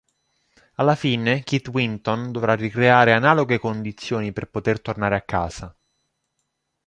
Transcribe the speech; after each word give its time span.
Alla 0.77 0.95
fine, 0.95 1.43
Keith 1.43 1.67
Winton 1.69 2.31
dovrà 2.31 2.55
ricreare 2.55 3.13
analoghe 3.13 3.59
condizioni 3.59 4.33
per 4.33 4.49
poter 4.49 4.81
tornare 4.81 5.13
a 5.15 5.21
casa. 5.21 5.77